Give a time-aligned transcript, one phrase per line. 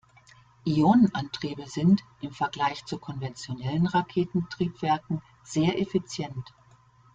[0.65, 6.55] Ionenantriebe sind im Vergleich zu konventionellen Raketentriebwerken sehr effizient.